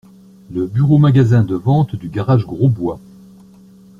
Le 0.51 0.65
bureau-magasin 0.65 1.43
de 1.43 1.53
vente 1.53 1.95
du 1.95 2.09
garage 2.09 2.47
Grosbois. 2.47 2.99